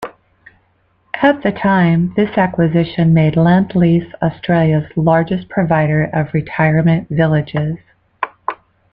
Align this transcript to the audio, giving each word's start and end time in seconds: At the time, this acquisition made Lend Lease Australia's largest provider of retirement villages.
At 1.21 1.43
the 1.43 1.51
time, 1.51 2.13
this 2.15 2.35
acquisition 2.35 3.13
made 3.13 3.35
Lend 3.37 3.75
Lease 3.75 4.11
Australia's 4.23 4.91
largest 4.95 5.47
provider 5.47 6.05
of 6.05 6.33
retirement 6.33 7.07
villages. 7.11 7.77